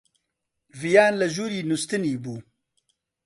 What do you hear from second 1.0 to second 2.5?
لە ژووری نووستنی بوو.